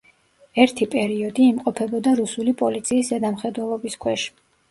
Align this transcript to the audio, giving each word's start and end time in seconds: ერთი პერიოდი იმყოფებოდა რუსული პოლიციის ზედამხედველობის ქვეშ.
ერთი 0.61 0.85
პერიოდი 0.93 1.43
იმყოფებოდა 1.49 2.15
რუსული 2.21 2.55
პოლიციის 2.63 3.13
ზედამხედველობის 3.13 3.99
ქვეშ. 4.07 4.27